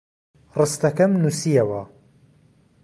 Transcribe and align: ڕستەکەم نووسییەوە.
ڕستەکەم 0.59 1.11
نووسییەوە. 1.21 1.81